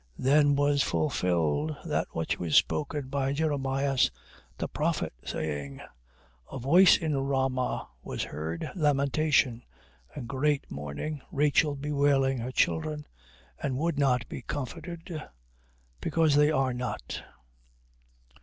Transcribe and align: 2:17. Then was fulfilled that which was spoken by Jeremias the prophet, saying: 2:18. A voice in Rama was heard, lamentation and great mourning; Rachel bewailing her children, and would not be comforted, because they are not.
2:17. 0.17 0.23
Then 0.25 0.55
was 0.55 0.81
fulfilled 0.81 1.75
that 1.85 2.07
which 2.09 2.39
was 2.39 2.55
spoken 2.55 3.07
by 3.09 3.33
Jeremias 3.33 4.09
the 4.57 4.67
prophet, 4.67 5.13
saying: 5.23 5.75
2:18. 6.49 6.53
A 6.53 6.57
voice 6.59 6.97
in 6.97 7.17
Rama 7.19 7.87
was 8.01 8.23
heard, 8.23 8.71
lamentation 8.73 9.63
and 10.15 10.27
great 10.27 10.65
mourning; 10.71 11.21
Rachel 11.31 11.75
bewailing 11.75 12.39
her 12.39 12.51
children, 12.51 13.05
and 13.61 13.77
would 13.77 13.99
not 13.99 14.27
be 14.27 14.41
comforted, 14.41 15.21
because 15.99 16.33
they 16.33 16.49
are 16.49 16.73
not. 16.73 17.21